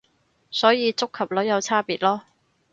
[0.49, 2.21] 所以觸及率有差別囉